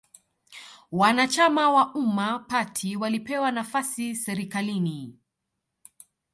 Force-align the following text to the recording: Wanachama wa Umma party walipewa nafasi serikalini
Wanachama 0.91 1.69
wa 1.71 1.93
Umma 1.95 2.39
party 2.47 2.95
walipewa 2.95 3.51
nafasi 3.51 4.15
serikalini 4.15 5.19